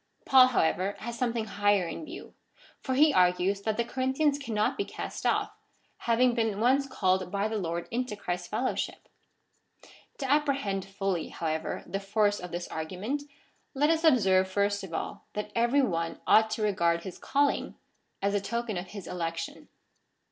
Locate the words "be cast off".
4.75-5.51